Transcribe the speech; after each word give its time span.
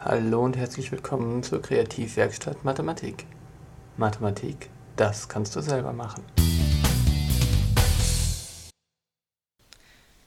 Hallo 0.00 0.44
und 0.44 0.56
herzlich 0.56 0.92
willkommen 0.92 1.42
zur 1.42 1.60
Kreativwerkstatt 1.60 2.64
Mathematik. 2.64 3.26
Mathematik, 3.96 4.70
das 4.96 5.28
kannst 5.28 5.56
du 5.56 5.60
selber 5.60 5.92
machen. 5.92 6.24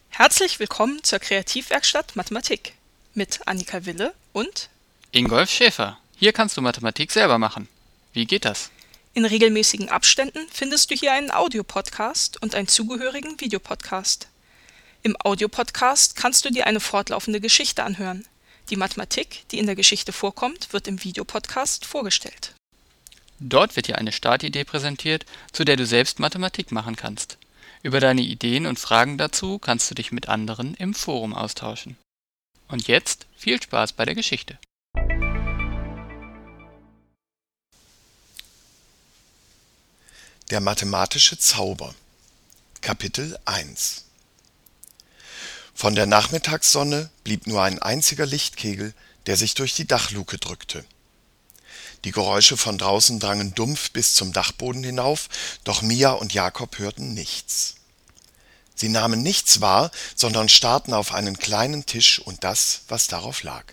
Herzlich 0.10 0.60
willkommen 0.60 1.04
zur 1.04 1.20
Kreativwerkstatt 1.20 2.16
Mathematik 2.16 2.74
mit 3.14 3.40
Annika 3.48 3.86
Wille 3.86 4.14
und 4.34 4.70
Ingolf 5.12 5.50
Schäfer. 5.50 5.98
Hier 6.18 6.34
kannst 6.34 6.58
du 6.58 6.62
Mathematik 6.62 7.12
selber 7.12 7.38
machen. 7.38 7.68
Wie 8.14 8.26
geht 8.26 8.46
das? 8.46 8.72
in 9.14 9.26
regelmäßigen 9.26 9.90
Abständen 9.90 10.48
findest 10.52 10.90
du 10.90 10.96
hier 10.96 11.14
einen 11.14 11.32
Audiopodcast 11.32 12.42
und 12.42 12.56
einen 12.56 12.68
zugehörigen 12.68 13.40
Videopodcast. 13.40 14.28
Im 15.04 15.18
Audiopodcast 15.18 16.16
kannst 16.16 16.46
du 16.46 16.50
dir 16.50 16.66
eine 16.68 16.80
fortlaufende 16.80 17.42
Geschichte 17.42 17.84
anhören. 17.84 18.26
Die 18.72 18.78
Mathematik, 18.78 19.44
die 19.52 19.60
in 19.60 19.66
der 19.66 19.76
Geschichte 19.76 20.14
vorkommt, 20.14 20.72
wird 20.72 20.88
im 20.88 21.04
Videopodcast 21.04 21.86
vorgestellt. 21.86 22.56
Dort 23.38 23.76
wird 23.76 23.88
dir 23.88 23.98
eine 23.98 24.14
Startidee 24.14 24.64
präsentiert, 24.64 25.26
zu 25.52 25.66
der 25.66 25.76
du 25.76 25.86
selbst 25.86 26.20
Mathematik 26.20 26.72
machen 26.72 26.96
kannst. 26.96 27.38
Über 27.84 28.00
deine 28.00 28.22
Ideen 28.22 28.66
und 28.66 28.80
Fragen 28.80 29.18
dazu 29.18 29.60
kannst 29.60 29.92
du 29.92 29.96
dich 29.96 30.14
mit 30.14 30.30
anderen 30.30 30.74
im 30.76 30.94
Forum 30.94 31.34
austauschen. 31.34 31.98
Und 32.70 32.88
jetzt 32.88 33.28
viel 33.36 33.62
Spaß 33.62 33.92
bei 33.92 34.06
der 34.06 34.16
Geschichte. 34.16 34.58
Der 40.50 40.62
mathematische 40.62 41.38
Zauber 41.38 41.94
Kapitel 42.80 43.38
1 43.44 44.06
Von 45.82 45.96
der 45.96 46.06
Nachmittagssonne 46.06 47.10
blieb 47.24 47.48
nur 47.48 47.64
ein 47.64 47.82
einziger 47.82 48.28
Lichtkegel, 48.28 48.94
der 49.26 49.36
sich 49.36 49.56
durch 49.56 49.74
die 49.74 49.88
Dachluke 49.88 50.38
drückte. 50.38 50.86
Die 52.04 52.12
Geräusche 52.12 52.56
von 52.56 52.78
draußen 52.78 53.20
drangen 53.20 53.56
dumpf 53.56 53.90
bis 53.90 54.14
zum 54.14 54.32
Dachboden 54.32 54.84
hinauf, 54.84 55.28
doch 55.64 55.82
Mia 55.82 56.12
und 56.12 56.36
Jakob 56.36 56.78
hörten 56.78 57.16
nichts. 57.16 57.78
Sie 58.76 58.90
nahmen 58.90 59.24
nichts 59.24 59.60
wahr, 59.60 59.90
sondern 60.16 60.50
starrten 60.50 60.94
auf 60.94 61.14
einen 61.16 61.40
kleinen 61.40 61.88
Tisch 61.88 62.20
und 62.20 62.44
das, 62.44 62.82
was 62.88 63.08
darauf 63.08 63.42
lag. 63.42 63.66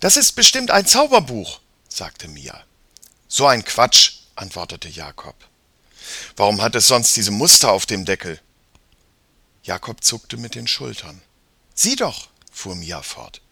Das 0.00 0.16
ist 0.16 0.32
bestimmt 0.32 0.70
ein 0.70 0.86
Zauberbuch, 0.86 1.60
sagte 1.90 2.26
Mia. 2.26 2.58
So 3.28 3.46
ein 3.46 3.66
Quatsch, 3.66 4.12
antwortete 4.34 4.88
Jakob. 4.88 5.36
Warum 6.36 6.62
hat 6.62 6.74
es 6.74 6.88
sonst 6.88 7.14
diese 7.16 7.32
Muster 7.32 7.70
auf 7.70 7.84
dem 7.84 8.06
Deckel? 8.06 8.40
Jakob 9.62 10.02
zuckte 10.02 10.36
mit 10.36 10.54
den 10.54 10.66
Schultern. 10.66 11.20
Sieh 11.74 11.96
doch, 11.96 12.28
fuhr 12.50 12.74
Mia 12.74 13.02
fort. 13.02 13.42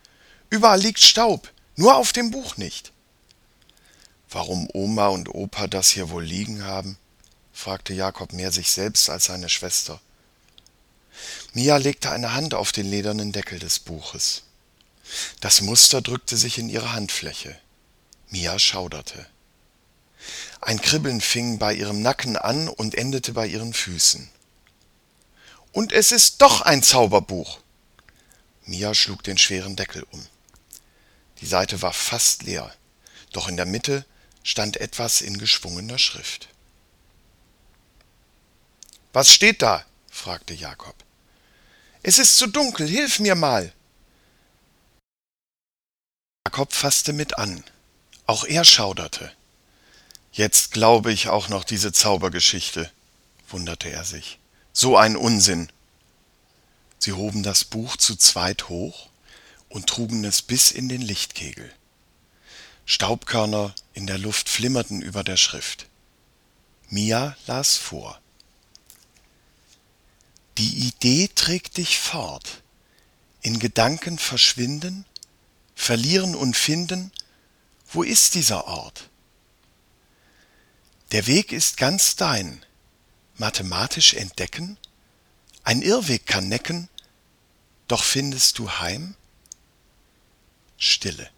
Überall 0.50 0.80
liegt 0.80 1.00
Staub, 1.00 1.52
nur 1.76 1.96
auf 1.96 2.12
dem 2.12 2.30
Buch 2.30 2.56
nicht. 2.56 2.92
Warum 4.30 4.68
Oma 4.72 5.08
und 5.08 5.34
Opa 5.34 5.66
das 5.66 5.90
hier 5.90 6.10
wohl 6.10 6.24
liegen 6.24 6.64
haben? 6.64 6.98
fragte 7.52 7.92
Jakob 7.92 8.32
mehr 8.32 8.52
sich 8.52 8.70
selbst 8.70 9.10
als 9.10 9.24
seine 9.24 9.48
Schwester. 9.48 10.00
Mia 11.52 11.76
legte 11.76 12.10
eine 12.10 12.34
Hand 12.34 12.54
auf 12.54 12.72
den 12.72 12.88
ledernen 12.88 13.32
Deckel 13.32 13.58
des 13.58 13.78
Buches. 13.78 14.44
Das 15.40 15.60
Muster 15.60 16.02
drückte 16.02 16.36
sich 16.36 16.58
in 16.58 16.68
ihre 16.68 16.92
Handfläche. 16.92 17.58
Mia 18.28 18.58
schauderte. 18.58 19.26
Ein 20.60 20.80
Kribbeln 20.80 21.20
fing 21.20 21.58
bei 21.58 21.74
ihrem 21.74 22.02
Nacken 22.02 22.36
an 22.36 22.68
und 22.68 22.94
endete 22.94 23.32
bei 23.32 23.46
ihren 23.46 23.72
Füßen. 23.72 24.28
Und 25.78 25.92
es 25.92 26.10
ist 26.10 26.42
doch 26.42 26.62
ein 26.62 26.82
Zauberbuch. 26.82 27.60
Mia 28.64 28.94
schlug 28.94 29.22
den 29.22 29.38
schweren 29.38 29.76
Deckel 29.76 30.04
um. 30.10 30.26
Die 31.40 31.46
Seite 31.46 31.82
war 31.82 31.92
fast 31.92 32.42
leer, 32.42 32.74
doch 33.30 33.46
in 33.46 33.56
der 33.56 33.64
Mitte 33.64 34.04
stand 34.42 34.78
etwas 34.78 35.20
in 35.20 35.38
geschwungener 35.38 35.98
Schrift. 35.98 36.48
Was 39.12 39.32
steht 39.32 39.62
da? 39.62 39.84
fragte 40.10 40.52
Jakob. 40.52 40.96
Es 42.02 42.18
ist 42.18 42.38
zu 42.38 42.48
dunkel, 42.48 42.88
hilf 42.88 43.20
mir 43.20 43.36
mal. 43.36 43.72
Jakob 46.44 46.72
fasste 46.72 47.12
mit 47.12 47.38
an. 47.38 47.62
Auch 48.26 48.42
er 48.42 48.64
schauderte. 48.64 49.32
Jetzt 50.32 50.72
glaube 50.72 51.12
ich 51.12 51.28
auch 51.28 51.48
noch 51.48 51.62
diese 51.62 51.92
Zaubergeschichte, 51.92 52.90
wunderte 53.48 53.90
er 53.90 54.02
sich. 54.02 54.40
So 54.80 54.96
ein 54.96 55.16
Unsinn. 55.16 55.72
Sie 57.00 57.12
hoben 57.12 57.42
das 57.42 57.64
Buch 57.64 57.96
zu 57.96 58.14
zweit 58.14 58.68
hoch 58.68 59.08
und 59.68 59.88
trugen 59.88 60.24
es 60.24 60.40
bis 60.40 60.70
in 60.70 60.88
den 60.88 61.02
Lichtkegel. 61.02 61.74
Staubkörner 62.86 63.74
in 63.92 64.06
der 64.06 64.18
Luft 64.18 64.48
flimmerten 64.48 65.02
über 65.02 65.24
der 65.24 65.36
Schrift. 65.36 65.86
Mia 66.90 67.36
las 67.48 67.76
vor. 67.76 68.20
Die 70.58 70.86
Idee 70.86 71.28
trägt 71.34 71.76
dich 71.78 71.98
fort, 71.98 72.62
in 73.42 73.58
Gedanken 73.58 74.16
verschwinden, 74.16 75.06
verlieren 75.74 76.36
und 76.36 76.56
finden, 76.56 77.10
wo 77.92 78.04
ist 78.04 78.36
dieser 78.36 78.68
Ort? 78.68 79.10
Der 81.10 81.26
Weg 81.26 81.50
ist 81.50 81.78
ganz 81.78 82.14
dein. 82.14 82.64
Mathematisch 83.38 84.14
entdecken? 84.14 84.76
Ein 85.62 85.82
Irrweg 85.82 86.26
kann 86.26 86.48
necken, 86.48 86.88
doch 87.86 88.02
findest 88.02 88.58
du 88.58 88.70
heim? 88.70 89.14
Stille. 90.76 91.30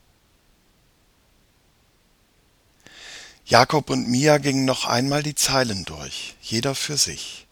Jakob 3.44 3.90
und 3.90 4.08
Mia 4.08 4.38
gingen 4.38 4.64
noch 4.64 4.84
einmal 4.84 5.22
die 5.22 5.34
Zeilen 5.34 5.84
durch, 5.84 6.36
jeder 6.40 6.74
für 6.74 6.96
sich. 6.96 7.46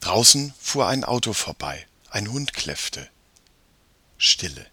Draußen 0.00 0.54
fuhr 0.58 0.88
ein 0.88 1.04
Auto 1.04 1.32
vorbei, 1.32 1.86
ein 2.10 2.32
Hund 2.32 2.54
kläffte. 2.54 3.08
Stille. 4.18 4.66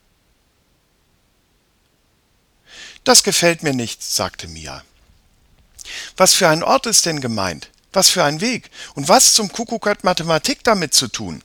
Das 3.03 3.23
gefällt 3.23 3.61
mir 3.61 3.73
nicht, 3.73 4.01
sagte 4.01 4.47
Mia. 4.47 4.83
Was 6.15 6.33
für 6.33 6.49
ein 6.49 6.63
Ort 6.63 6.85
ist 6.85 7.05
denn 7.05 7.21
gemeint? 7.21 7.69
Was 7.97 8.11
für 8.11 8.23
ein 8.23 8.41
Weg? 8.41 8.69
Und 8.93 9.09
was 9.09 9.33
zum 9.33 9.51
Kuckuck 9.51 9.87
hat 9.87 10.03
Mathematik 10.03 10.63
damit 10.63 10.93
zu 10.93 11.07
tun? 11.07 11.41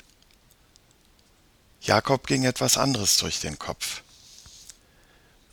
Jakob 1.81 2.27
ging 2.27 2.45
etwas 2.45 2.77
anderes 2.77 3.17
durch 3.17 3.41
den 3.41 3.59
Kopf. 3.59 4.03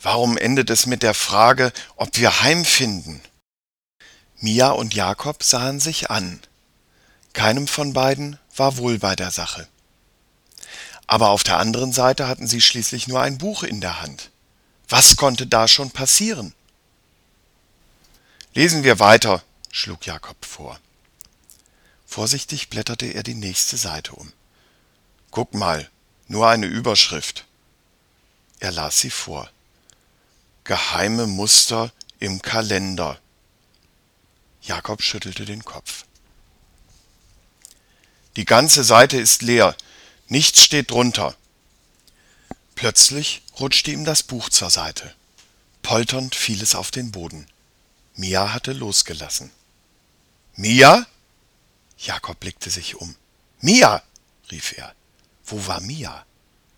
Warum 0.01 0.35
endet 0.35 0.69
es 0.69 0.87
mit 0.87 1.01
der 1.01 1.13
Frage, 1.13 1.71
ob 1.95 2.17
wir 2.17 2.41
heimfinden? 2.41 3.21
Mia 4.39 4.71
und 4.71 4.93
Jakob 4.93 5.41
sahen 5.41 5.79
sich 5.79 6.09
an. 6.09 6.41
Keinem 7.31 7.69
von 7.69 7.93
beiden 7.93 8.37
war 8.53 8.75
wohl 8.75 8.99
bei 8.99 9.15
der 9.15 9.31
Sache. 9.31 9.69
Aber 11.07 11.29
auf 11.29 11.45
der 11.45 11.59
anderen 11.59 11.93
Seite 11.93 12.27
hatten 12.27 12.45
sie 12.45 12.59
schließlich 12.59 13.07
nur 13.07 13.21
ein 13.21 13.37
Buch 13.37 13.63
in 13.63 13.79
der 13.79 14.01
Hand. 14.01 14.31
Was 14.89 15.15
konnte 15.15 15.47
da 15.47 15.69
schon 15.69 15.91
passieren? 15.91 16.53
Lesen 18.53 18.83
wir 18.83 18.99
weiter, 18.99 19.41
schlug 19.71 20.05
Jakob 20.05 20.43
vor. 20.43 20.77
Vorsichtig 22.09 22.69
blätterte 22.69 23.05
er 23.05 23.21
die 23.21 23.35
nächste 23.35 23.77
Seite 23.77 24.13
um. 24.13 24.33
Guck 25.29 25.53
mal, 25.53 25.87
nur 26.27 26.49
eine 26.49 26.65
Überschrift. 26.65 27.45
Er 28.59 28.71
las 28.71 28.99
sie 28.99 29.11
vor. 29.11 29.47
Geheime 30.63 31.27
Muster 31.27 31.93
im 32.19 32.41
Kalender. 32.41 33.19
Jakob 34.63 35.03
schüttelte 35.03 35.45
den 35.45 35.63
Kopf. 35.63 36.05
Die 38.37 38.45
ganze 38.45 38.83
Seite 38.83 39.19
ist 39.19 39.43
leer, 39.43 39.77
nichts 40.29 40.63
steht 40.63 40.89
drunter. 40.89 41.35
Plötzlich 42.73 43.43
rutschte 43.59 43.91
ihm 43.91 44.03
das 44.03 44.23
Buch 44.23 44.49
zur 44.49 44.71
Seite. 44.71 45.13
Polternd 45.83 46.33
fiel 46.33 46.63
es 46.63 46.73
auf 46.73 46.89
den 46.89 47.11
Boden. 47.11 47.45
Mia 48.15 48.51
hatte 48.51 48.73
losgelassen. 48.73 49.51
Mia? 50.55 51.05
Jakob 51.99 52.39
blickte 52.39 52.69
sich 52.69 52.95
um. 52.95 53.15
Mia! 53.59 54.01
rief 54.51 54.77
er. 54.77 54.95
Wo 55.45 55.67
war 55.67 55.81
Mia? 55.81 56.25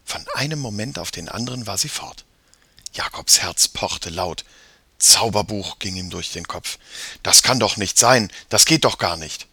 Von 0.04 0.26
einem 0.34 0.60
Moment 0.60 0.98
auf 0.98 1.12
den 1.12 1.30
anderen 1.30 1.68
war 1.68 1.78
sie 1.78 1.90
fort. 1.90 2.26
Jakobs 2.94 3.40
Herz 3.40 3.68
pochte 3.68 4.10
laut. 4.10 4.44
Zauberbuch 4.98 5.80
ging 5.80 5.96
ihm 5.96 6.10
durch 6.10 6.32
den 6.32 6.48
Kopf. 6.48 6.80
Das 7.24 7.44
kann 7.44 7.60
doch 7.60 7.78
nicht 7.78 7.98
sein, 7.98 8.32
das 8.50 8.66
geht 8.66 8.84
doch 8.84 8.98
gar 8.98 9.16
nicht. 9.16 9.48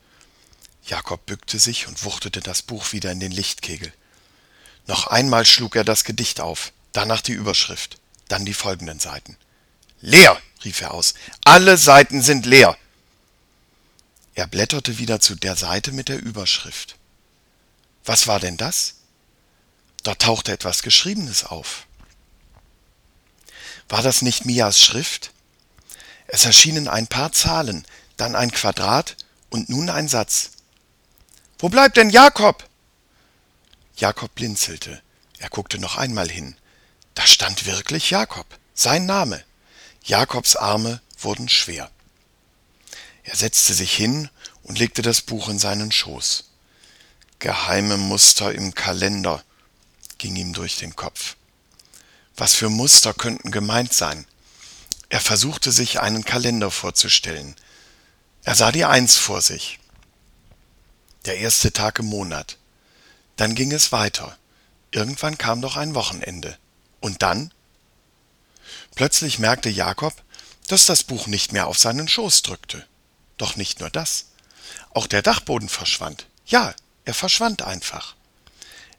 Jakob 0.85 1.26
bückte 1.26 1.59
sich 1.59 1.87
und 1.87 2.03
wuchtete 2.05 2.41
das 2.41 2.62
Buch 2.62 2.93
wieder 2.93 3.12
in 3.12 3.20
den 3.20 3.32
Lichtkegel. 3.32 3.93
Noch 4.87 5.06
einmal 5.06 5.44
schlug 5.44 5.76
er 5.76 5.85
das 5.85 6.05
Gedicht 6.05 6.41
auf, 6.41 6.73
danach 6.93 7.20
die 7.20 7.32
Überschrift, 7.32 7.99
dann 8.29 8.47
die 8.47 8.55
folgenden 8.55 9.00
Seiten. 9.00 9.37
Leer! 10.00 10.41
rief 10.65 10.81
er 10.81 10.93
aus. 10.93 11.15
Alle 11.44 11.76
Seiten 11.76 12.23
sind 12.23 12.47
leer. 12.47 12.76
Er 14.38 14.46
blätterte 14.46 14.99
wieder 14.99 15.19
zu 15.19 15.35
der 15.35 15.56
Seite 15.56 15.90
mit 15.90 16.08
der 16.08 16.23
Überschrift. 16.23 16.94
Was 18.05 18.29
war 18.29 18.38
denn 18.38 18.56
das? 18.56 18.94
Dort 20.05 20.23
tauchte 20.23 20.52
etwas 20.52 20.82
Geschriebenes 20.82 21.43
auf. 21.43 21.88
War 23.88 24.00
das 24.00 24.23
nicht 24.23 24.44
Mias 24.44 24.79
Schrift? 24.79 25.32
Es 26.29 26.44
erschienen 26.44 26.87
ein 26.87 27.08
paar 27.08 27.32
Zahlen, 27.32 27.85
dann 28.17 28.37
ein 28.37 28.52
Quadrat 28.52 29.17
und 29.50 29.70
nun 29.70 29.90
ein 29.90 30.06
Satz. 30.06 30.50
Wo 31.58 31.69
bleibt 31.69 31.96
denn 31.96 32.11
Jakob? 32.11 32.64
Jakob 33.96 34.32
blinzelte. 34.37 35.02
Er 35.41 35.50
guckte 35.50 35.81
noch 35.81 35.96
einmal 35.96 36.31
hin. 36.31 36.56
Da 37.14 37.26
stand 37.26 37.67
wirklich 37.67 38.11
Jakob, 38.11 38.46
sein 38.73 39.05
Name. 39.05 39.43
Jakobs 40.05 40.55
Arme 40.55 41.00
wurden 41.19 41.49
schwer. 41.49 41.91
Er 43.28 43.36
setzte 43.36 43.75
sich 43.75 43.94
hin 43.94 44.30
und 44.62 44.78
legte 44.78 45.02
das 45.02 45.20
Buch 45.20 45.50
in 45.50 45.58
seinen 45.58 45.92
Schoß. 45.92 46.44
Geheime 47.40 47.98
Muster 47.98 48.54
im 48.54 48.75
Kalender 48.75 49.44
ging 50.16 50.34
ihm 50.34 50.54
durch 50.54 50.78
den 50.78 50.96
Kopf. 50.96 51.36
Was 52.38 52.54
für 52.54 52.70
Muster 52.70 53.12
könnten 53.12 53.50
gemeint 53.50 53.92
sein? 53.92 54.25
Er 55.10 55.20
versuchte 55.20 55.72
sich 55.72 56.00
einen 56.00 56.25
Kalender 56.25 56.70
vorzustellen. 56.70 57.54
Er 58.44 58.54
sah 58.54 58.72
die 58.72 58.86
Eins 58.86 59.19
vor 59.19 59.42
sich. 59.42 59.78
Der 61.26 61.36
erste 61.36 61.70
Tag 61.70 61.98
im 61.98 62.06
Monat. 62.06 62.56
Dann 63.36 63.54
ging 63.54 63.72
es 63.72 63.92
weiter. 63.92 64.38
Irgendwann 64.90 65.36
kam 65.36 65.60
doch 65.60 65.76
ein 65.76 65.94
Wochenende. 65.94 66.56
Und 67.00 67.20
dann? 67.20 67.52
Plötzlich 68.94 69.38
merkte 69.38 69.69
Jakob, 69.69 70.14
dass 70.69 70.86
das 70.86 71.02
Buch 71.02 71.26
nicht 71.26 71.52
mehr 71.52 71.66
auf 71.66 71.76
seinen 71.76 72.08
Schoß 72.08 72.40
drückte. 72.40 72.86
Doch 73.38 73.56
nicht 73.56 73.81
nur 73.81 73.90
das. 73.90 74.26
Auch 74.90 75.06
der 75.06 75.23
Dachboden 75.23 75.69
verschwand. 75.69 76.26
Ja, 76.46 76.75
er 77.05 77.14
verschwand 77.14 77.62
einfach. 77.62 78.14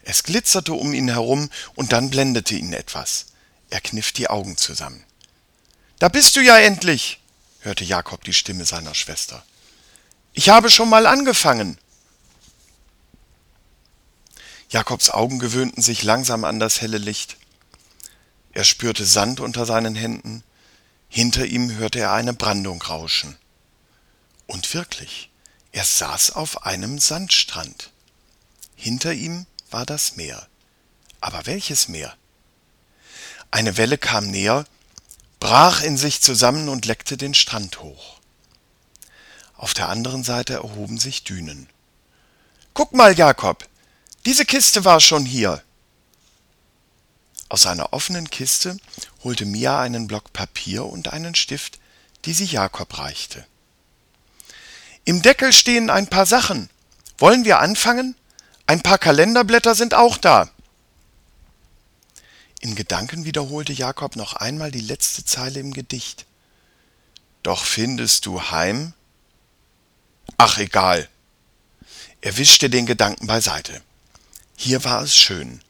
Es 0.01 0.23
glitzerte 0.23 0.73
um 0.73 0.93
ihn 0.93 1.09
herum 1.09 1.49
und 1.75 1.91
dann 1.91 2.09
blendete 2.09 2.55
ihn 2.55 2.73
etwas. 2.73 3.27
Er 3.69 3.81
kniff 3.81 4.11
die 4.11 4.29
Augen 4.29 4.57
zusammen. 4.57 5.03
Da 5.99 6.07
bist 6.07 6.35
du 6.35 6.41
ja 6.41 6.57
endlich, 6.57 7.19
hörte 7.59 7.83
Jakob 7.83 8.23
die 8.23 8.33
Stimme 8.33 8.65
seiner 8.65 8.95
Schwester. 8.95 9.43
Ich 10.33 10.49
habe 10.49 10.69
schon 10.69 10.89
mal 10.89 11.05
angefangen. 11.05 11.77
Jakobs 14.69 15.09
Augen 15.09 15.39
gewöhnten 15.39 15.81
sich 15.81 16.03
langsam 16.03 16.45
an 16.45 16.59
das 16.59 16.79
helle 16.81 16.99
Licht. 16.99 17.37
Er 18.53 18.63
spürte 18.63 19.05
Sand 19.05 19.39
unter 19.39 19.65
seinen 19.65 19.95
Händen, 19.95 20.43
hinter 21.09 21.45
ihm 21.45 21.75
hörte 21.75 21.99
er 21.99 22.13
eine 22.13 22.33
Brandung 22.33 22.81
rauschen. 22.81 23.37
Und 24.49 24.73
wirklich, 24.73 25.29
er 25.71 25.85
saß 25.85 26.31
auf 26.31 26.65
einem 26.65 26.97
Sandstrand. 26.97 27.91
Hinter 28.75 29.13
ihm 29.13 29.45
war 29.69 29.85
das 29.85 30.15
Meer. 30.15 30.47
Aber 31.21 31.45
welches 31.45 31.87
Meer? 31.87 32.17
Eine 33.51 33.77
Welle 33.77 33.99
kam 33.99 34.25
näher 34.25 34.65
brach 35.39 35.83
in 35.83 35.97
sich 35.97 36.21
zusammen 36.21 36.67
und 36.67 36.87
leckte 36.87 37.15
den 37.15 37.35
Strand 37.35 37.81
hoch. 37.81 38.19
Auf 39.55 39.75
der 39.75 39.87
anderen 39.87 40.23
Seite 40.23 40.55
erhoben 40.55 40.97
sich 40.97 41.23
Dünen. 41.23 41.69
Guck 42.73 42.93
mal, 42.93 43.15
Jakob, 43.15 43.69
diese 44.25 44.45
Kiste 44.45 44.83
war 44.83 44.99
schon 44.99 45.25
hier. 45.25 45.61
Aus 47.49 47.67
einer 47.67 47.93
offenen 47.93 48.31
Kiste 48.31 48.77
holte 49.23 49.45
Mia 49.45 49.79
einen 49.79 50.07
Block 50.07 50.33
Papier 50.33 50.87
und 50.87 51.13
einen 51.13 51.35
Stift, 51.35 51.77
die 52.25 52.33
sie 52.33 52.45
Jakob 52.45 52.97
reichte. 52.97 53.45
Im 55.09 55.23
Deckel 55.23 55.51
stehen 55.53 55.89
ein 55.89 56.05
paar 56.05 56.27
Sachen. 56.27 56.69
Wollen 57.17 57.43
wir 57.43 57.57
anfangen? 57.57 58.13
Ein 58.67 58.83
paar 58.83 58.99
Kalenderblätter 58.99 59.73
sind 59.73 59.95
auch 59.95 60.19
da. 60.19 60.51
In 62.59 62.75
Gedanken 62.75 63.25
wiederholte 63.25 63.73
Jakob 63.73 64.15
noch 64.15 64.33
einmal 64.33 64.69
die 64.69 64.81
letzte 64.81 65.25
Zeile 65.25 65.61
im 65.61 65.73
Gedicht. 65.73 66.27
Doch 67.41 67.65
findest 67.65 68.27
du 68.27 68.51
heim? 68.51 68.93
Ach 70.37 70.59
egal. 70.59 71.09
Er 72.21 72.37
wischte 72.37 72.69
den 72.69 72.85
Gedanken 72.85 73.25
beiseite. 73.25 73.81
Hier 74.57 74.83
war 74.83 75.01
es 75.01 75.15
schön, 75.15 75.63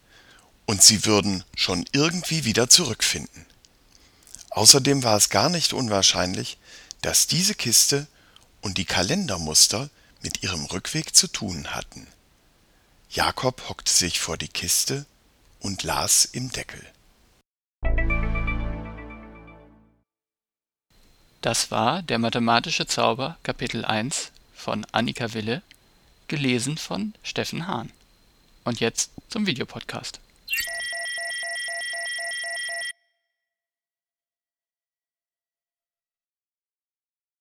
und 0.65 0.83
sie 0.83 1.05
würden 1.05 1.45
schon 1.55 1.85
irgendwie 1.93 2.43
wieder 2.43 2.69
zurückfinden. 2.69 3.45
Außerdem 4.49 5.01
war 5.03 5.15
es 5.15 5.29
gar 5.29 5.47
nicht 5.47 5.71
unwahrscheinlich, 5.71 6.57
dass 7.01 7.27
diese 7.27 7.55
Kiste 7.55 8.05
und 8.61 8.77
die 8.77 8.85
Kalendermuster 8.85 9.89
mit 10.21 10.43
ihrem 10.43 10.65
Rückweg 10.65 11.15
zu 11.15 11.27
tun 11.27 11.67
hatten. 11.73 12.07
Jakob 13.09 13.69
hockte 13.69 13.91
sich 13.91 14.19
vor 14.19 14.37
die 14.37 14.47
Kiste 14.47 15.05
und 15.59 15.83
las 15.83 16.25
im 16.25 16.51
Deckel. 16.51 16.85
Das 21.41 21.71
war 21.71 22.03
der 22.03 22.19
mathematische 22.19 22.85
Zauber 22.85 23.37
Kapitel 23.43 23.85
1 23.85 24.31
von 24.53 24.85
Annika 24.91 25.33
Wille, 25.33 25.61
gelesen 26.27 26.77
von 26.77 27.13
Steffen 27.23 27.65
Hahn. 27.65 27.91
Und 28.65 28.81
jetzt 28.81 29.11
zum 29.29 29.47
Videopodcast. 29.47 30.19